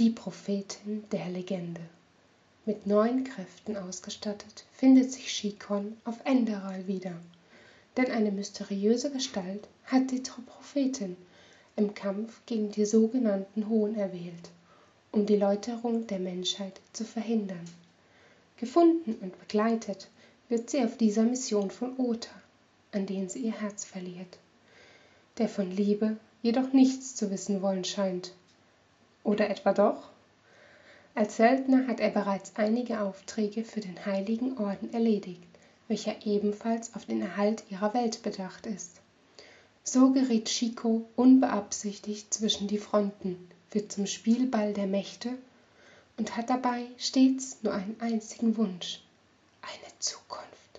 [0.00, 1.80] Die Prophetin der Legende.
[2.66, 7.12] Mit neuen Kräften ausgestattet, findet sich Shikon auf Enderal wieder.
[7.96, 11.16] Denn eine mysteriöse Gestalt hat die Prophetin
[11.76, 14.50] im Kampf gegen die sogenannten Hohen erwählt,
[15.12, 17.64] um die Läuterung der Menschheit zu verhindern.
[18.56, 20.08] Gefunden und begleitet
[20.48, 22.34] wird sie auf dieser Mission von Ota,
[22.90, 24.38] an den sie ihr Herz verliert,
[25.38, 28.32] der von Liebe jedoch nichts zu wissen wollen scheint
[29.24, 30.10] oder etwa doch?
[31.16, 35.48] Als Söldner hat er bereits einige Aufträge für den Heiligen Orden erledigt,
[35.88, 39.00] welcher ebenfalls auf den Erhalt ihrer Welt bedacht ist.
[39.82, 45.36] So gerät Chico unbeabsichtigt zwischen die Fronten, wird zum Spielball der Mächte
[46.16, 49.02] und hat dabei stets nur einen einzigen Wunsch,
[49.62, 50.73] eine Zukunft.